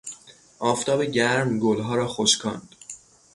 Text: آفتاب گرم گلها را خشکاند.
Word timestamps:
آفتاب 0.59 1.03
گرم 1.05 1.59
گلها 1.59 1.95
را 1.95 2.07
خشکاند. 2.07 2.75